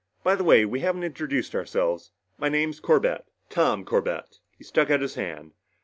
"By 0.23 0.33
the 0.33 0.43
way, 0.43 0.65
we 0.65 0.79
haven't 0.79 1.03
introduced 1.03 1.53
ourselves. 1.53 2.09
My 2.39 2.49
name's 2.49 2.79
Corbett 2.79 3.27
Tom 3.51 3.85
Corbett." 3.85 4.39
He 4.57 4.63
stuck 4.63 4.89
out 4.89 4.99
his 5.01 5.13
hand. 5.13 5.51